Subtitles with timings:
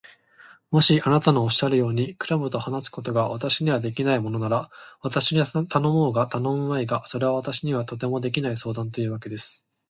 [0.71, 9.63] もしあなたのおっしゃるように、クラムと話すことが私にはできないものなら、私に頼もうが頼むまいが、それは私にはとてもできない相談というわけです。